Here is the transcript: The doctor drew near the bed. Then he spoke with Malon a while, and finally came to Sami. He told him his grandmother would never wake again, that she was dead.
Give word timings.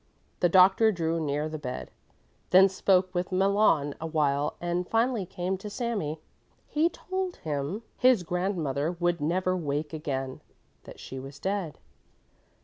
The 0.39 0.49
doctor 0.49 0.91
drew 0.91 1.19
near 1.19 1.47
the 1.47 1.59
bed. 1.59 1.91
Then 2.49 2.63
he 2.63 2.67
spoke 2.69 3.13
with 3.13 3.31
Malon 3.31 3.93
a 4.01 4.07
while, 4.07 4.55
and 4.59 4.87
finally 4.89 5.27
came 5.27 5.59
to 5.59 5.69
Sami. 5.69 6.19
He 6.65 6.89
told 6.89 7.35
him 7.35 7.83
his 7.97 8.23
grandmother 8.23 8.93
would 8.99 9.21
never 9.21 9.55
wake 9.55 9.93
again, 9.93 10.41
that 10.85 10.99
she 10.99 11.19
was 11.19 11.37
dead. 11.37 11.77